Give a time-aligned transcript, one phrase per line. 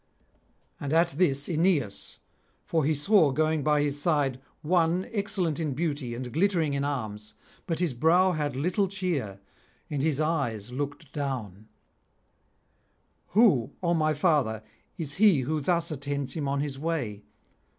[0.79, 2.17] And at this Aeneas,
[2.65, 7.35] for he saw going by his side one excellent in beauty and glittering in arms,
[7.67, 9.39] but his brow had little cheer,
[9.91, 11.67] and his eyes looked down:
[13.27, 14.63] 'Who, O my father,
[14.97, 17.21] is he who thus attends him on his way?